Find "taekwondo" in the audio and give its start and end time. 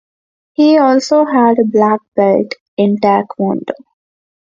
2.97-3.75